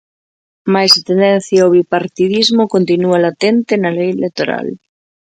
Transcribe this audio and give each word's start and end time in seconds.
Mais 0.73 0.91
a 0.99 1.01
tendencia 1.09 1.57
ao 1.61 1.71
bipartidismo 1.77 2.63
continúa 2.73 3.21
latente 3.25 3.73
na 3.81 3.91
lei 3.97 4.09
electoral. 4.17 4.67